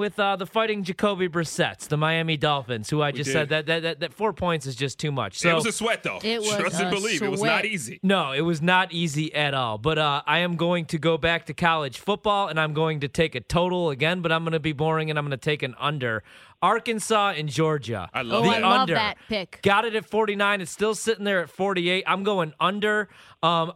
With 0.00 0.18
uh, 0.18 0.36
the 0.36 0.46
fighting 0.46 0.82
Jacoby 0.82 1.26
Brissett's, 1.28 1.86
the 1.86 1.98
Miami 1.98 2.38
Dolphins, 2.38 2.88
who 2.88 3.02
I 3.02 3.12
just 3.12 3.30
said 3.30 3.50
that, 3.50 3.66
that 3.66 3.82
that 3.82 4.00
that 4.00 4.14
four 4.14 4.32
points 4.32 4.64
is 4.64 4.74
just 4.74 4.98
too 4.98 5.12
much. 5.12 5.44
it 5.44 5.52
was 5.52 5.66
a 5.66 5.72
sweat, 5.72 6.02
though. 6.02 6.18
It 6.24 6.40
was 6.40 6.56
Trust 6.56 6.80
and 6.80 6.88
a 6.88 6.90
believe. 6.90 7.20
It 7.22 7.30
was 7.30 7.42
not 7.42 7.66
easy. 7.66 8.00
no, 8.02 8.32
it 8.32 8.40
was 8.40 8.62
not 8.62 8.92
easy 8.94 9.34
at 9.34 9.52
all. 9.52 9.76
But 9.76 9.98
uh, 9.98 10.22
I 10.26 10.38
am 10.38 10.56
going 10.56 10.86
to 10.86 10.98
go 10.98 11.18
back 11.18 11.44
to 11.46 11.52
college 11.52 11.98
football, 11.98 12.48
and 12.48 12.58
I'm 12.58 12.72
going 12.72 13.00
to 13.00 13.08
take 13.08 13.34
a 13.34 13.40
total 13.40 13.90
again. 13.90 14.22
But 14.22 14.32
I'm 14.32 14.42
going 14.42 14.52
to 14.52 14.58
be 14.58 14.72
boring, 14.72 15.10
and 15.10 15.18
I'm 15.18 15.26
going 15.26 15.32
to 15.32 15.36
take 15.36 15.62
an 15.62 15.74
under. 15.78 16.22
Arkansas 16.62 17.34
and 17.36 17.48
Georgia. 17.48 18.08
I 18.12 18.20
Oh, 18.20 18.22
love 18.22 18.44
the 18.44 18.50
I 18.50 18.54
that. 18.54 18.62
love 18.62 18.80
under. 18.80 18.94
that 18.94 19.16
pick. 19.28 19.60
Got 19.62 19.84
it 19.84 19.94
at 19.94 20.04
49. 20.06 20.60
It's 20.62 20.70
still 20.70 20.94
sitting 20.94 21.24
there 21.24 21.40
at 21.42 21.50
48. 21.50 22.04
I'm 22.06 22.22
going 22.22 22.52
under. 22.58 23.08
Um, 23.42 23.72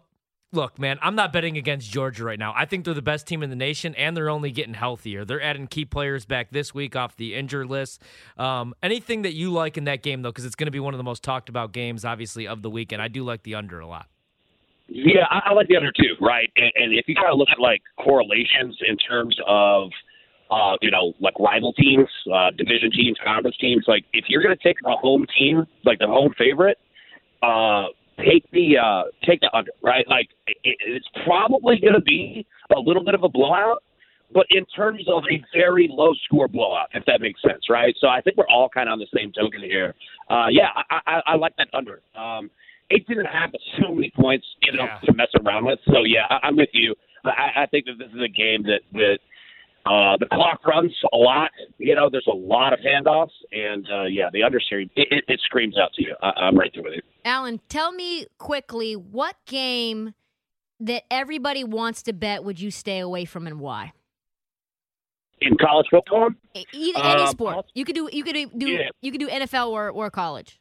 look, 0.55 0.79
man, 0.79 0.99
I'm 1.03 1.15
not 1.15 1.33
betting 1.33 1.57
against 1.57 1.91
Georgia 1.91 2.25
right 2.25 2.39
now. 2.39 2.53
I 2.57 2.65
think 2.65 2.85
they're 2.85 2.95
the 2.95 3.03
best 3.03 3.27
team 3.27 3.43
in 3.43 3.51
the 3.51 3.57
nation, 3.57 3.95
and 3.97 4.17
they're 4.17 4.31
only 4.31 4.51
getting 4.51 4.75
healthier. 4.75 5.25
They're 5.25 5.43
adding 5.43 5.67
key 5.67 5.85
players 5.85 6.25
back 6.25 6.51
this 6.51 6.73
week 6.75 6.97
off 6.97 7.17
the 7.17 7.35
injured 7.35 7.67
list. 7.67 8.03
Um, 8.39 8.75
anything 8.83 9.23
that 9.23 9.35
you 9.35 9.51
like 9.51 9.77
in 9.77 9.85
that 9.85 10.03
game, 10.03 10.23
though, 10.23 10.31
because 10.31 10.45
it's 10.45 10.55
going 10.55 10.67
to 10.67 10.73
be 10.73 10.81
one 10.81 10.95
of 10.95 10.99
the 10.99 11.05
most 11.05 11.23
talked 11.23 11.49
about 11.49 11.73
games, 11.73 12.05
obviously, 12.05 12.47
of 12.47 12.63
the 12.63 12.71
weekend. 12.71 13.03
I 13.03 13.09
do 13.09 13.25
like 13.25 13.43
the 13.43 13.55
under 13.55 13.81
a 13.81 13.87
lot. 13.87 14.07
Yeah, 14.89 15.25
I, 15.31 15.51
I 15.51 15.53
like 15.55 15.69
the 15.69 15.77
under 15.77 15.93
too, 15.93 16.15
right? 16.21 16.51
And, 16.57 16.73
and 16.75 16.95
if 16.95 17.09
you 17.09 17.15
kind 17.15 17.29
of 17.31 17.39
look 17.39 17.49
at 17.51 17.59
like 17.59 17.83
correlations 17.99 18.77
in 18.87 18.97
terms 18.99 19.37
of, 19.47 19.91
uh, 20.51 20.77
you 20.83 20.91
know, 20.91 21.15
like 21.21 21.39
rival 21.41 21.73
teams, 21.73 22.09
uh, 22.33 22.51
division 22.57 22.91
teams, 22.91 23.17
conference 23.25 23.57
teams, 23.57 23.85
like 23.89 24.05
if 24.13 24.27
you're 24.29 24.43
going 24.43 24.57
to 24.57 24.63
take 24.63 24.77
a 24.85 24.97
home 24.97 25.27
team, 25.39 25.67
like 25.85 25.99
the 25.99 26.07
home 26.07 26.35
favorite, 26.37 26.79
uh, 27.43 27.87
take 28.19 28.49
the 28.53 28.79
uh, 28.79 29.05
take 29.25 29.41
the 29.41 29.51
under, 29.57 29.71
right? 29.83 30.07
Like 30.09 30.29
it, 30.47 30.57
it's 30.87 31.07
probably 31.25 31.79
going 31.81 31.95
to 31.95 32.01
be 32.03 32.47
a 32.75 32.79
little 32.81 33.05
bit 33.05 33.15
of 33.15 33.23
a 33.23 33.29
blowout, 33.29 33.83
but 34.33 34.47
in 34.51 34.65
terms 34.67 35.03
of 35.09 35.23
a 35.31 35.43
very 35.57 35.89
low 35.91 36.13
score 36.25 36.49
blowout, 36.49 36.89
if 36.95 37.05
that 37.07 37.21
makes 37.21 37.41
sense, 37.43 37.65
right? 37.71 37.95
So 38.01 38.09
I 38.09 38.21
think 38.21 38.37
we're 38.37 38.49
all 38.49 38.69
kind 38.69 38.89
of 38.89 38.95
on 38.95 38.99
the 38.99 39.07
same 39.17 39.33
token 39.33 39.61
here. 39.61 39.95
Uh, 40.31 40.47
yeah, 40.51 40.69
I, 40.91 41.01
I, 41.07 41.21
I 41.33 41.37
like 41.37 41.55
that 41.59 41.69
under. 41.73 42.01
Um, 42.17 42.51
18 42.91 43.19
and 43.19 43.27
a 43.27 43.31
half 43.31 43.51
is 43.55 43.61
so 43.81 43.95
many 43.95 44.13
points, 44.15 44.47
you 44.63 44.73
know, 44.77 44.85
Yeah. 44.85 44.99
to 45.05 45.13
mess 45.15 45.29
around 45.43 45.65
with. 45.65 45.79
So 45.87 46.05
yeah, 46.05 46.27
I, 46.31 46.47
I'm 46.49 46.57
with 46.57 46.69
you. 46.73 46.95
I, 47.25 47.63
I 47.63 47.67
think 47.67 47.87
that 47.87 47.95
this 47.99 48.09
is 48.15 48.21
a 48.23 48.29
game 48.29 48.63
that 48.65 48.81
that 48.93 49.19
uh, 49.87 50.17
the 50.19 50.27
clock 50.33 50.67
runs 50.67 50.93
a 51.13 51.17
lot. 51.17 51.51
You 51.79 51.95
know, 51.95 52.09
there's 52.11 52.27
a 52.31 52.35
lot 52.37 52.73
of 52.73 52.79
handoffs, 52.81 53.31
and 53.53 53.87
uh, 53.93 54.05
yeah, 54.05 54.31
the 54.33 54.43
under 54.43 54.61
series 54.61 54.89
it, 54.97 55.09
it, 55.11 55.25
it 55.29 55.41
screams 55.45 55.77
out 55.79 55.93
to 55.95 56.03
you. 56.03 56.15
I, 56.23 56.31
I'm 56.37 56.57
right 56.59 56.71
there 56.75 56.83
with 56.83 56.95
you. 56.95 57.03
Alan, 57.25 57.61
tell 57.69 57.93
me 57.93 58.27
quickly 58.39 58.95
what 58.95 59.37
game 59.47 60.15
that 60.81 61.05
everybody 61.11 61.65
wants 61.65 62.03
to 62.05 62.13
bet 62.13 62.45
would 62.45 62.61
you 62.61 62.71
stay 62.71 62.99
away 62.99 63.25
from 63.25 63.47
and 63.47 63.61
why? 63.61 63.93
In 65.41 65.57
college 65.59 65.87
football, 65.91 66.31
Either 66.73 66.99
any 67.03 67.23
Um, 67.23 67.27
sport. 67.29 67.67
You 67.75 67.85
could 67.85 67.95
do 67.95 68.09
you 68.13 68.25
could 68.25 68.35
do 68.57 68.67
Yeah. 68.69 68.89
you 69.03 69.11
could 69.11 69.21
do 69.21 69.29
NFL 69.29 69.69
or, 69.71 69.91
or 69.91 70.11
college. 70.11 70.59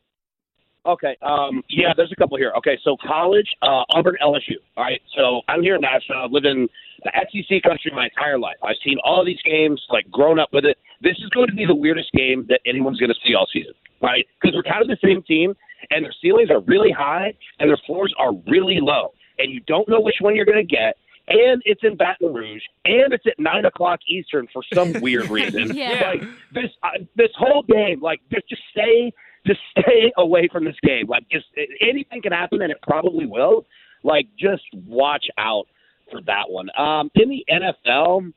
Okay. 0.85 1.15
Um, 1.21 1.63
yeah, 1.69 1.93
there's 1.95 2.11
a 2.11 2.15
couple 2.15 2.35
here. 2.37 2.51
Okay, 2.57 2.77
so 2.83 2.97
college, 3.07 3.47
uh, 3.61 3.83
Auburn, 3.91 4.17
LSU. 4.21 4.55
All 4.75 4.83
right. 4.83 5.01
So 5.15 5.41
I'm 5.47 5.61
here 5.61 5.75
in 5.75 5.81
Nashville. 5.81 6.17
I've 6.25 6.31
lived 6.31 6.45
in 6.45 6.67
the 7.03 7.11
SEC 7.13 7.61
country 7.63 7.91
my 7.93 8.05
entire 8.05 8.39
life. 8.39 8.55
I've 8.63 8.75
seen 8.83 8.97
all 9.03 9.25
these 9.25 9.41
games, 9.43 9.81
like 9.89 10.09
grown 10.11 10.39
up 10.39 10.49
with 10.53 10.65
it. 10.65 10.77
This 11.01 11.17
is 11.19 11.29
going 11.29 11.47
to 11.47 11.55
be 11.55 11.65
the 11.65 11.75
weirdest 11.75 12.11
game 12.13 12.45
that 12.49 12.61
anyone's 12.65 12.99
going 12.99 13.11
to 13.11 13.19
see 13.25 13.35
all 13.35 13.47
season, 13.51 13.73
right? 14.01 14.25
Because 14.41 14.55
we're 14.55 14.63
kind 14.63 14.81
of 14.81 14.87
the 14.87 14.97
same 15.03 15.21
team, 15.23 15.53
and 15.91 16.05
their 16.05 16.13
ceilings 16.21 16.49
are 16.49 16.61
really 16.61 16.91
high 16.91 17.33
and 17.59 17.69
their 17.69 17.79
floors 17.85 18.13
are 18.17 18.33
really 18.47 18.79
low, 18.79 19.13
and 19.37 19.51
you 19.51 19.59
don't 19.67 19.87
know 19.89 19.99
which 19.99 20.15
one 20.19 20.35
you're 20.35 20.45
going 20.45 20.65
to 20.65 20.75
get. 20.75 20.95
And 21.25 21.61
it's 21.63 21.79
in 21.83 21.95
Baton 21.95 22.33
Rouge, 22.33 22.63
and 22.83 23.13
it's 23.13 23.25
at 23.25 23.39
nine 23.39 23.63
o'clock 23.63 24.01
Eastern 24.09 24.45
for 24.51 24.61
some 24.73 24.93
weird 25.01 25.29
reason. 25.29 25.73
Yeah. 25.73 26.11
Like 26.13 26.21
this, 26.53 26.69
uh, 26.83 26.89
this 27.15 27.29
whole 27.37 27.63
game, 27.63 28.01
like 28.01 28.19
just 28.29 28.49
just 28.49 28.61
stay 28.71 29.13
just 29.45 29.59
stay 29.79 30.11
away 30.17 30.49
from 30.51 30.65
this 30.65 30.75
game. 30.83 31.07
Like, 31.07 31.27
just 31.29 31.45
anything 31.81 32.21
can 32.21 32.31
happen, 32.31 32.61
and 32.61 32.71
it 32.71 32.77
probably 32.81 33.25
will. 33.25 33.65
Like, 34.03 34.27
just 34.37 34.63
watch 34.85 35.25
out 35.37 35.65
for 36.11 36.21
that 36.21 36.49
one. 36.49 36.69
Um, 36.77 37.09
in 37.15 37.29
the 37.29 37.45
NFL, 37.51 38.31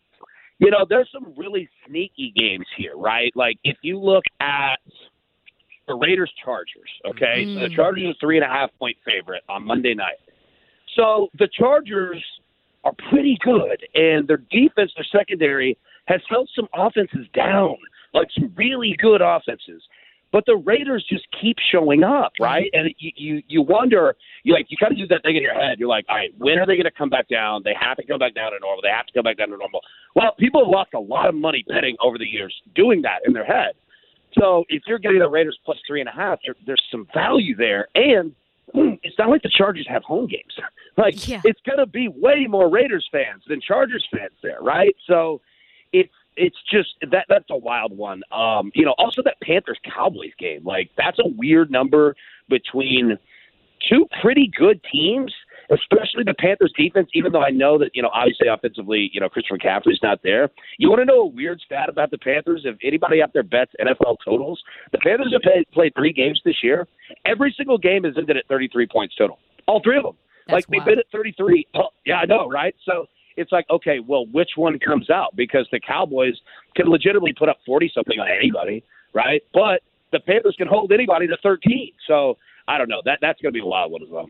you 0.58 0.70
know, 0.70 0.87
there's 0.88 1.08
some 1.12 1.35
really 1.37 1.68
sneaky 1.87 2.32
games 2.37 2.66
here, 2.76 2.96
right? 2.96 3.32
Like, 3.35 3.58
if 3.64 3.76
you 3.82 3.99
look 3.99 4.25
at 4.40 4.78
the 5.87 5.94
Raiders 5.94 6.32
Chargers, 6.42 6.90
okay, 7.04 7.44
so 7.54 7.61
the 7.61 7.68
Mm. 7.68 7.76
Chargers 7.76 8.04
are 8.11 8.14
three 8.20 8.37
and 8.37 8.44
a 8.44 8.49
half 8.49 8.70
point 8.78 8.96
favorite 9.04 9.42
on 9.49 9.64
Monday 9.64 9.94
night. 9.94 10.18
So 10.94 11.28
the 11.38 11.49
Chargers 11.49 12.25
are 12.85 12.94
pretty 13.11 13.37
good, 13.42 13.87
and 13.94 14.26
their 14.26 14.38
defense, 14.50 14.92
their 14.96 15.04
secondary, 15.12 15.76
has 16.06 16.20
held 16.28 16.49
some 16.54 16.68
offenses 16.73 17.26
down, 17.35 17.76
like 18.14 18.28
some 18.32 18.52
really 18.56 18.96
good 18.99 19.20
offenses. 19.20 19.82
But 20.33 20.45
the 20.47 20.56
Raiders 20.56 21.04
just 21.09 21.25
keep 21.40 21.56
showing 21.73 22.02
up, 22.02 22.33
right? 22.40 22.68
And 22.73 22.92
you 22.99 23.11
you, 23.16 23.42
you 23.49 23.62
wonder, 23.62 24.16
you 24.42 24.52
like 24.52 24.66
you 24.68 24.76
kind 24.78 24.92
of 24.92 24.99
do 24.99 25.06
that 25.09 25.23
thing 25.23 25.37
in 25.37 25.42
your 25.42 25.54
head. 25.54 25.78
You're 25.78 25.88
like, 25.88 26.04
all 26.09 26.16
right, 26.16 26.30
when 26.38 26.59
are 26.59 26.66
they 26.66 26.75
going 26.75 26.85
to 26.85 26.90
come 26.90 27.09
back 27.09 27.28
down? 27.28 27.62
They 27.64 27.75
have 27.80 27.97
to 27.99 28.06
come 28.06 28.18
back 28.18 28.35
down 28.35 28.52
to 28.52 28.59
normal. 28.61 28.83
They 28.83 28.90
have 28.90 29.06
to 29.06 29.12
come 29.12 29.25
back 29.25 29.38
down 29.38 29.49
to 29.50 29.56
normal. 29.56 29.80
Well, 30.14 30.35
people 30.38 30.64
have 30.64 30.71
lost 30.71 30.90
a 30.95 30.99
lot 31.00 31.28
of 31.28 31.35
money 31.35 31.64
betting 31.68 31.97
over 32.02 32.18
the 32.18 32.26
years 32.26 32.54
doing 32.75 33.02
that 33.02 33.21
in 33.26 33.33
their 33.33 33.45
head. 33.45 33.75
So 34.38 34.64
if 34.68 34.83
you're 34.87 34.99
getting 34.99 35.21
the 35.21 35.28
Raiders 35.28 35.59
plus 35.64 35.78
three 35.87 36.00
and 36.00 36.09
a 36.09 36.12
half, 36.12 36.38
there, 36.45 36.54
there's 36.66 36.83
some 36.90 37.06
value 37.14 37.56
there. 37.56 37.88
And 37.95 38.35
hmm, 38.75 38.95
it's 39.02 39.16
not 39.18 39.30
like 39.30 39.42
the 39.42 39.50
Chargers 39.56 39.87
have 39.88 40.02
home 40.02 40.26
games. 40.26 40.54
Like 40.99 41.28
Yeah. 41.28 41.42
it's 41.45 41.61
going 41.66 41.76
to 41.78 41.85
be 41.87 42.09
way 42.09 42.47
more 42.49 42.71
Raiders 42.71 43.06
fans 43.12 43.42
than 43.47 43.61
Chargers 43.61 44.06
fans 44.11 44.33
there, 44.42 44.61
right? 44.62 44.97
So 45.06 45.42
it's 45.92 46.09
it's 46.37 46.57
just 46.71 46.95
that 47.11 47.26
that's 47.28 47.50
a 47.50 47.57
wild 47.57 47.97
one. 47.97 48.23
Um, 48.33 48.71
you 48.75 48.85
know, 48.85 48.95
also 48.99 49.23
that 49.23 49.37
Panthers 49.43 49.78
Cowboys 49.85 50.33
game, 50.38 50.64
like 50.64 50.90
that's 50.97 51.19
a 51.19 51.28
weird 51.28 51.71
number 51.71 52.14
between 52.49 53.19
two 53.88 54.07
pretty 54.23 54.50
good 54.57 54.81
teams, 54.90 55.33
especially 55.71 56.25
the 56.25 56.35
Panthers 56.38 56.73
defense, 56.76 57.09
even 57.14 57.33
though 57.33 57.43
I 57.43 57.50
know 57.50 57.78
that, 57.78 57.90
you 57.95 58.02
know, 58.02 58.11
obviously 58.12 58.49
offensively, 58.49 59.11
you 59.12 59.21
know, 59.21 59.28
Christian 59.28 59.59
McCaffrey's 59.59 60.00
not 60.02 60.21
there. 60.23 60.50
You 60.78 60.88
want 60.88 61.00
to 61.00 61.05
know 61.05 61.21
a 61.23 61.26
weird 61.26 61.61
stat 61.64 61.88
about 61.88 62.11
the 62.11 62.19
Panthers? 62.19 62.62
If 62.64 62.76
anybody 62.83 63.23
out 63.23 63.33
there 63.33 63.43
bets 63.43 63.73
NFL 63.81 64.16
totals, 64.25 64.62
the 64.93 64.99
Panthers 64.99 65.33
have 65.33 65.43
played, 65.43 65.71
played 65.73 65.95
three 65.95 66.12
games 66.12 66.40
this 66.45 66.62
year. 66.62 66.87
Every 67.25 67.55
single 67.57 67.78
game 67.78 68.05
has 68.05 68.14
ended 68.16 68.37
at 68.37 68.47
33 68.49 68.87
points 68.87 69.14
total. 69.16 69.38
All 69.66 69.81
three 69.83 69.99
of 69.99 70.05
them. 70.05 70.16
That's 70.47 70.55
like 70.55 70.66
they've 70.69 70.85
been 70.85 70.99
at 70.99 71.11
33. 71.11 71.66
Oh, 71.75 71.88
yeah, 72.05 72.19
I 72.19 72.26
know, 72.26 72.49
right? 72.49 72.75
So 72.85 73.07
it's 73.37 73.52
like, 73.52 73.66
okay, 73.71 73.99
well, 74.00 74.26
which 74.26 74.50
one 74.57 74.78
comes 74.78 75.11
out? 75.11 75.35
Because 75.37 75.66
the 75.73 75.81
Cowboys 75.81 76.35
can 76.75 76.87
legitimately 76.87 77.35
put 77.38 77.49
up 77.49 77.59
40 77.66 77.90
something 77.95 78.19
on 78.19 78.28
anybody, 78.28 78.85
right? 79.12 79.43
But 79.52 79.83
the 80.12 80.21
Panthers 80.21 80.55
can 80.57 80.69
hold 80.69 80.93
anybody 80.93 81.26
to 81.26 81.37
13. 81.43 81.93
So 82.07 82.37
I 82.69 82.78
don't 82.78 82.88
know. 82.88 83.02
That 83.05 83.19
that's 83.21 83.40
going 83.40 83.52
to 83.52 83.57
be 83.57 83.62
a 83.62 83.66
wild 83.66 83.93
one 83.93 84.02
as 84.02 84.09
well. 84.09 84.28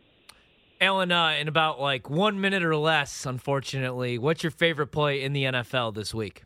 Alan, 0.81 1.11
uh, 1.11 1.31
in 1.31 1.49
about 1.49 1.81
like 1.81 2.11
one 2.11 2.41
minute 2.41 2.63
or 2.63 2.77
less, 2.77 3.25
unfortunately, 3.25 4.19
what's 4.19 4.43
your 4.43 4.51
favorite 4.51 4.89
play 4.89 5.23
in 5.23 5.33
the 5.33 5.45
NFL 5.45 5.95
this 5.95 6.13
week? 6.13 6.43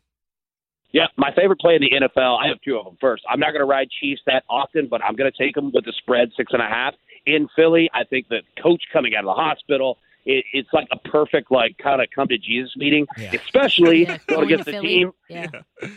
Yeah, 0.92 1.06
my 1.16 1.32
favorite 1.34 1.60
play 1.60 1.76
in 1.76 1.82
the 1.82 1.90
NFL. 1.90 2.38
I 2.42 2.48
have 2.48 2.58
two 2.64 2.76
of 2.76 2.84
them. 2.84 2.96
First, 3.00 3.22
I'm 3.28 3.38
not 3.38 3.48
going 3.48 3.60
to 3.60 3.66
ride 3.66 3.88
Chiefs 4.00 4.20
that 4.26 4.42
often, 4.48 4.88
but 4.88 5.02
I'm 5.02 5.14
going 5.14 5.30
to 5.30 5.44
take 5.44 5.54
them 5.54 5.70
with 5.72 5.84
the 5.84 5.92
spread 5.98 6.30
six 6.36 6.52
and 6.52 6.62
a 6.62 6.66
half 6.66 6.94
in 7.26 7.48
Philly. 7.54 7.88
I 7.94 8.04
think 8.04 8.28
the 8.28 8.42
coach 8.60 8.82
coming 8.92 9.14
out 9.14 9.24
of 9.24 9.36
the 9.36 9.40
hospital. 9.40 9.98
It, 10.26 10.44
it's 10.52 10.68
like 10.72 10.86
a 10.92 10.98
perfect, 10.98 11.50
like, 11.50 11.78
kind 11.78 12.00
of 12.02 12.08
come 12.14 12.28
to 12.28 12.38
Jesus 12.38 12.76
meeting, 12.76 13.06
Yeah. 13.16 13.32
especially 13.34 14.02
Yeah, 14.02 14.18
going 14.26 14.40
going 14.40 14.44
against 14.46 14.64
the 14.66 14.72
Philly. 14.72 14.86
team 14.88 15.12
Yeah. 15.28 15.46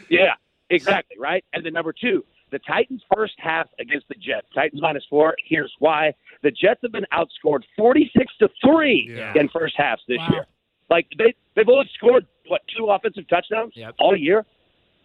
Yeah, 0.09 0.33
exactly, 0.69 1.17
right? 1.19 1.43
And 1.53 1.65
then 1.65 1.73
number 1.73 1.93
two, 1.93 2.23
the 2.51 2.59
Titans' 2.59 3.01
first 3.13 3.33
half 3.37 3.67
against 3.79 4.07
the 4.07 4.15
Jets. 4.15 4.47
Titans 4.55 4.81
minus 4.81 5.03
four. 5.09 5.35
Here's 5.45 5.73
why. 5.79 6.13
The 6.41 6.51
Jets 6.51 6.79
have 6.83 6.91
been 6.91 7.05
outscored 7.11 7.63
46 7.77 8.33
to 8.39 8.49
3 8.63 9.13
Yeah. 9.15 9.33
in 9.35 9.49
first 9.49 9.75
halves 9.77 10.01
this 10.07 10.19
Wow. 10.19 10.27
year. 10.31 10.45
Like, 10.89 11.07
they, 11.17 11.33
they've 11.55 11.67
only 11.67 11.89
scored, 11.95 12.25
what, 12.47 12.61
two 12.77 12.85
offensive 12.87 13.27
touchdowns 13.27 13.73
Yep. 13.75 13.95
all 13.99 14.15
year? 14.15 14.45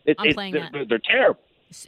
It, 0.05 0.17
I'm 0.19 0.29
it- 0.29 0.35
playing 0.35 0.53
they're, 0.53 0.63
that. 0.63 0.73
they're, 0.73 0.85
they're 0.85 0.99
terrible. 1.01 1.41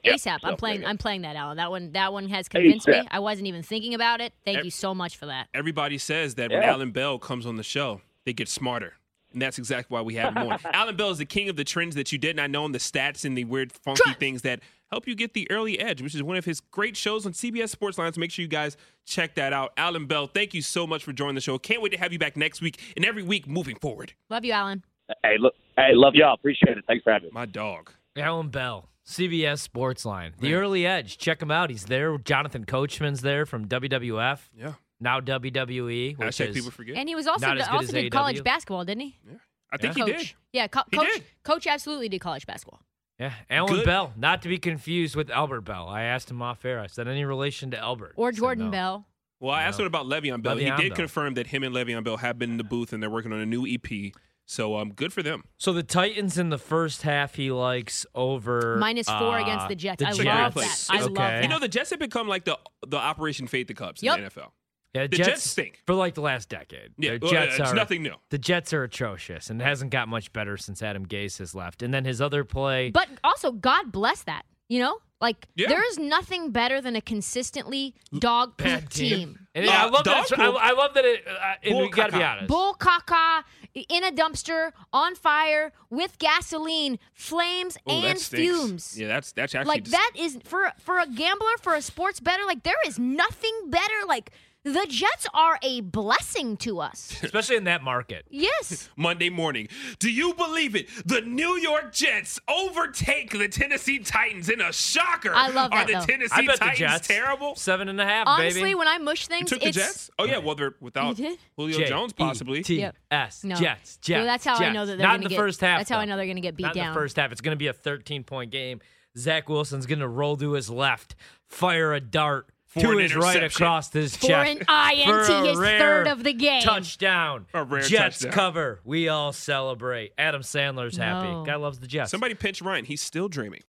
Yep, 0.05 0.17
ASAP. 0.17 0.39
I'm 0.43 0.57
playing. 0.57 0.85
I'm 0.85 0.99
playing 0.99 1.23
that, 1.23 1.37
Alan. 1.37 1.57
That 1.57 1.71
one. 1.71 1.93
That 1.93 2.13
one 2.13 2.29
has 2.29 2.49
convinced 2.51 2.89
me. 2.89 3.03
I 3.11 3.19
wasn't 3.21 3.47
even 3.49 3.63
thinking 3.63 3.95
about 3.95 4.21
it. 4.21 4.33
Thank 4.45 4.59
Ev- 4.59 4.65
you 4.65 4.71
so 4.71 4.95
much 4.95 5.17
for 5.17 5.27
that. 5.27 5.49
Everybody 5.55 5.99
says 5.99 6.35
that 6.37 6.51
when 6.51 6.63
Alan 6.63 6.91
Bell 6.91 7.19
comes 7.19 7.47
on 7.47 7.57
the 7.57 7.63
show, 7.63 8.01
they 8.25 8.33
get 8.33 8.49
smarter. 8.49 8.95
And 9.33 9.41
that's 9.41 9.59
exactly 9.59 9.95
why 9.95 10.03
we 10.03 10.15
have 10.17 10.37
him 10.37 10.51
on. 10.51 10.59
Alan 10.73 10.97
Bell 10.97 11.11
is 11.11 11.19
the 11.19 11.25
king 11.25 11.49
of 11.49 11.55
the 11.55 11.63
trends 11.63 11.95
that 11.95 12.11
you 12.11 12.19
did 12.19 12.35
not 12.35 12.51
know 12.51 12.65
and 12.65 12.75
the 12.75 12.81
stats 12.81 13.25
and 13.25 13.39
the 13.39 13.45
weird, 13.45 13.71
funky 13.71 14.03
Trends. 14.03 14.19
things 14.19 14.43
that 14.43 14.59
help 14.91 15.07
you 15.07 15.15
get 15.15 15.35
the 15.35 15.49
early 15.53 15.79
edge, 15.79 16.03
which 16.03 16.17
is 16.17 16.23
one 16.23 16.37
of 16.37 16.45
his 16.45 16.59
great 16.61 16.97
shows 16.97 17.25
on 17.27 17.33
CBS 17.33 17.69
Sports 17.69 17.97
Lines. 17.97 18.19
Make 18.19 18.33
sure 18.33 18.43
you 18.43 18.49
guys 18.49 18.77
check 19.07 19.37
that 19.37 19.53
out. 19.53 19.73
Alan 19.77 20.07
Bell, 20.07 20.27
thank 20.27 20.53
you 20.53 20.63
so 20.63 20.85
much 20.85 21.05
for 21.05 21.13
joining 21.13 21.37
the 21.37 21.41
show. 21.41 21.59
Can't 21.59 21.81
wait 21.81 21.91
to 21.93 21.99
have 21.99 22.13
you 22.13 22.19
back 22.19 22.37
next 22.37 22.61
week 22.61 22.81
and 22.97 23.05
every 23.05 23.23
week 23.23 23.47
moving 23.47 23.77
forward. 23.77 24.15
Love 24.31 24.45
you, 24.45 24.51
Alan. 24.53 24.83
Hey, 25.23 25.37
look, 25.39 25.55
hey, 25.77 25.91
love 25.93 26.15
y'all. 26.17 26.35
Appreciate 26.35 26.77
it. 26.77 26.85
Thanks 26.89 27.05
for 27.05 27.13
having 27.13 27.29
me. 27.29 27.33
My 27.33 27.47
dog. 27.47 27.93
Alan 28.17 28.49
Bell, 28.49 28.89
CBS 29.11 29.67
Sportsline, 29.69 30.33
The 30.39 30.55
Early 30.55 30.87
Edge. 30.87 31.19
Check 31.19 31.43
him 31.43 31.51
out. 31.51 31.69
He's 31.71 31.85
there. 31.87 32.17
Jonathan 32.19 32.65
Coachman's 32.65 33.21
there 33.23 33.45
from 33.45 33.67
WWF, 33.67 34.49
Yeah. 34.57 34.75
now 35.01 35.21
WWE. 35.21 36.15
Which 36.17 36.29
Hashtag 36.29 36.49
is, 36.51 36.55
people 36.57 36.71
forget. 36.71 36.97
And 36.97 37.09
he 37.09 37.15
was 37.15 37.27
also 37.27 37.47
Not 37.47 37.59
as 37.59 37.67
good 37.67 37.73
also 37.75 37.85
as 37.85 37.91
did 37.93 38.05
AEW. 38.07 38.11
college 38.13 38.45
basketball, 38.45 38.85
didn't 38.85 39.01
he? 39.03 39.19
Yeah. 39.27 39.35
I 39.73 39.77
think 39.77 39.97
Yeah. 39.97 40.05
he 40.07 40.13
Coach. 40.13 40.21
did. 40.21 40.35
Yeah, 40.53 40.67
co- 40.69 40.83
He 40.91 40.97
coach. 40.97 41.09
did. 41.15 41.25
Coach 41.43 41.67
absolutely 41.67 42.09
did 42.09 42.21
college 42.21 42.47
basketball. 42.47 42.83
yeah, 43.19 43.33
Alan 43.51 43.75
Good. 43.75 43.85
Bell, 43.87 44.13
not 44.17 44.43
to 44.43 44.49
be 44.49 44.59
confused 44.59 45.15
with 45.17 45.31
Albert 45.31 45.63
Belle. 45.63 45.89
I 45.89 46.03
asked 46.03 46.31
him 46.31 46.41
off 46.41 46.65
air. 46.65 46.81
I 46.81 46.87
said, 46.87 47.07
any 47.09 47.25
relation 47.25 47.71
to 47.73 47.79
Albert? 47.79 48.15
Or 48.17 48.31
He 48.31 48.37
said 48.37 48.41
Jordan 48.41 48.65
no. 48.67 48.71
Bell. 48.71 49.07
Well, 49.41 49.53
I 49.55 49.63
asked 49.63 49.81
him 49.81 49.87
about 49.87 50.07
Le'Veon 50.07 50.43
Bell. 50.43 50.57
he 50.57 50.67
Le'Veon 50.67 50.77
did 50.77 50.89
Bell. 50.91 50.97
confirm 50.97 51.35
that 51.35 51.47
him 51.49 51.63
and 51.63 51.75
Le'Veon 51.75 52.05
Bell 52.05 52.19
have 52.19 52.39
been 52.39 52.51
in 52.51 52.57
the 52.59 52.65
booth 52.65 52.93
and 52.93 53.03
they're 53.03 53.09
working 53.11 53.33
on 53.33 53.41
a 53.41 53.47
new 53.47 53.67
EP. 53.67 54.13
So 54.51 54.77
um, 54.79 54.91
good 54.93 55.13
for 55.13 55.23
them. 55.23 55.45
So 55.59 55.73
the 55.73 55.85
Titans 55.85 56.37
in 56.37 56.49
the 56.49 56.59
first 56.59 57.03
half, 57.03 57.37
he 57.37 57.53
likes 57.53 58.05
over 58.17 58.77
Minus 58.81 59.07
four 59.09 59.39
uh, 59.39 59.43
against 59.43 59.69
the 59.69 59.77
Jets. 59.77 60.03
I 60.03 60.11
Jets. 60.11 60.25
love 60.25 60.55
that. 60.55 60.87
I 60.91 60.95
Okay. 60.97 61.05
love 61.05 61.15
that. 61.15 61.43
You 61.45 61.49
know, 61.49 61.61
the 61.61 61.69
Jets 61.69 61.91
have 61.91 62.01
become 62.01 62.27
like 62.27 62.45
the 62.45 62.59
the 62.85 62.97
Operation 62.97 63.47
Fade 63.47 63.69
the 63.69 63.75
Cubs 63.75 64.03
Yep. 64.03 64.19
in 64.19 64.25
the 64.25 64.31
NFL. 64.31 64.51
Yeah, 64.93 65.07
The 65.07 65.19
Jets 65.19 65.49
stink. 65.49 65.81
for 65.87 65.95
like 65.95 66.15
the 66.15 66.21
last 66.21 66.49
decade. 66.49 66.91
Yeah, 66.99 67.13
The 67.13 67.19
well, 67.23 67.31
Jets 67.31 67.61
it's 67.61 67.71
are 67.71 67.75
nothing 67.77 68.03
new. 68.03 68.15
The 68.31 68.39
Jets 68.39 68.73
are 68.73 68.83
atrocious, 68.83 69.49
and 69.51 69.61
it 69.63 69.65
hasn't 69.65 69.93
got 69.93 70.09
much 70.09 70.33
better 70.33 70.57
since 70.57 70.83
Adam 70.83 71.07
Gase 71.07 71.39
has 71.39 71.55
left. 71.55 71.81
And 71.81 71.95
then 71.95 72.05
his 72.05 72.21
other 72.21 72.43
play, 72.43 72.91
But 72.91 73.09
also, 73.23 73.53
God 73.53 73.93
bless 73.93 74.25
that. 74.25 74.43
You 74.69 74.81
know, 74.81 74.99
like 75.21 75.47
Yeah. 75.55 75.69
there 75.69 75.85
is 75.91 75.99
nothing 75.99 76.51
better 76.51 76.81
than 76.81 76.97
a 76.97 77.01
consistently 77.01 77.95
dog 78.19 78.57
poop 78.57 78.89
team. 78.89 79.19
team. 79.19 79.47
And 79.55 79.65
Yeah, 79.67 79.83
I 79.85 79.87
love 79.89 80.05
that. 80.05 80.29
dog 80.29 80.41
I. 80.41 80.71
I 80.71 80.73
love 80.73 80.95
that. 80.95 81.05
It, 81.05 81.25
uh, 81.27 81.55
and 81.63 81.79
we 81.79 81.89
got 81.91 82.07
to 82.07 82.13
be 82.13 82.19
caca. 82.19 82.31
honest. 82.33 82.49
Bull 82.49 82.75
caca 82.75 83.43
in 83.75 84.05
a 84.05 84.11
dumpster 84.13 84.73
on 84.93 85.15
fire 85.15 85.73
with 85.91 86.19
gasoline, 86.19 86.99
flames, 87.13 87.77
Oh, 87.87 88.01
that 88.01 88.11
and 88.11 88.21
fumes. 88.21 88.99
Yeah, 88.99 89.09
that's 89.09 89.33
that's 89.33 89.55
actually 89.55 89.69
like 89.69 89.85
dis- 89.85 89.93
that 89.93 90.11
is 90.17 90.39
for 90.45 90.73
for 90.79 90.99
a 90.99 91.07
gambler 91.07 91.57
for 91.61 91.75
a 91.75 91.83
sports 91.83 92.21
better 92.21 92.45
like 92.45 92.63
there 92.63 92.75
is 92.87 92.99
nothing 92.99 93.53
better 93.69 94.05
like 94.07 94.31
the 94.65 94.87
jets 94.89 95.27
are 95.33 95.59
a 95.63 95.81
blessing 95.81 96.57
to 96.59 96.81
us 96.81 97.17
especially 97.23 97.57
in 97.57 97.65
that 97.65 97.83
market. 97.83 98.27
yes 98.31 98.89
Monday 98.97 99.31
morning. 99.31 99.69
Do 99.99 100.11
you 100.11 100.35
believe 100.35 100.77
it? 100.77 100.89
The 101.07 101.23
New 101.23 101.57
York 101.59 101.93
Jets 101.93 102.39
overtake 102.49 103.31
the 103.31 103.49
Tennessee 103.49 103.99
Titans 103.99 104.49
in 104.49 104.61
a 104.61 104.73
shocker. 104.73 105.33
I 105.35 105.49
love 105.49 105.71
that. 105.71 105.85
Are 105.85 105.87
the 105.87 105.93
though. 105.95 106.07
Tennessee 106.07 106.35
I 106.35 106.47
bet 106.47 106.59
Titans 106.59 106.79
the 106.79 106.85
Jets 106.87 107.09
terrible? 107.09 107.55
seven 107.57 107.89
and 107.89 108.01
a 108.01 108.05
half. 108.05 108.27
honestly 108.27 108.63
baby. 108.63 108.75
when 108.75 108.89
i 108.89 108.99
mush 108.99 109.29
You 109.29 109.37
things 109.37 109.51
took 109.51 109.61
the 109.61 109.69
it's 109.69 109.77
Jets? 109.77 110.11
Oh 110.19 110.25
yeah, 110.25 110.39
well 110.39 110.55
they're 110.55 110.75
without 110.81 111.19
Julio 111.57 111.79
J 111.79 111.87
Jones 111.87 112.13
possibly. 112.13 112.63
T 112.63 112.81
Yep. 112.81 112.97
No. 113.45 113.55
Jets. 113.57 113.97
Jets. 113.99 114.21
So 114.21 114.25
that's 114.25 114.45
how 114.45 114.57
I 114.57 114.73
know 114.73 114.87
that 114.87 114.97
they're 114.99 115.07
not 115.07 115.13
gonna 115.13 115.17
in 115.17 115.23
the 115.25 115.29
get, 115.31 115.37
first 115.37 115.61
half. 115.61 115.79
That's 115.81 115.91
how 115.91 115.99
I 115.99 116.05
know 116.05 116.17
they're 116.17 116.27
going 116.27 116.37
to 116.37 116.43
get 116.43 116.57
beat 116.57 116.65
Not 116.65 116.77
in 116.77 116.83
down. 116.83 116.95
the 116.95 117.01
first 117.01 117.17
half. 117.17 117.33
It's 117.33 117.41
going 117.41 117.55
to 117.55 117.59
be 117.59 117.67
a 117.69 117.73
13 117.73 118.25
point 118.25 118.51
game. 118.51 118.81
Zach 119.17 119.49
Wilson's 119.49 119.87
going 119.87 119.99
to 119.99 120.09
roll 120.09 120.37
to 120.37 120.53
his 120.53 120.71
left, 120.71 121.17
fire 121.49 121.93
a 121.93 122.01
dart 122.01 122.49
For 122.71 122.81
to 122.83 122.91
an 122.93 122.99
his 123.01 123.17
right 123.17 123.43
across 123.43 123.93
his 123.93 124.17
For 124.17 124.29
chest. 124.29 124.49
an 124.51 124.57
INT, 124.59 125.05
For 125.09 125.21
a 125.33 125.45
his 125.49 125.59
rare 125.59 125.79
third 125.81 126.07
of 126.07 126.23
the 126.23 126.33
game. 126.33 126.63
Touchdown. 126.63 127.47
A 127.53 127.65
rare 127.65 127.83
Jets 127.83 128.21
touchdown. 128.21 128.33
cover. 128.33 128.81
We 128.85 129.09
all 129.09 129.33
celebrate. 129.33 130.13
Adam 130.17 130.43
Sandler's 130.43 130.97
happy. 130.97 131.29
No. 131.29 131.45
Guy 131.45 131.57
loves 131.57 131.81
the 131.81 131.89
Jets. 131.89 132.13
Somebody 132.13 132.35
pinch 132.35 132.63
Ryan. 132.63 132.85
He's 132.85 133.03
still 133.03 133.29
dreaming. 133.29 133.63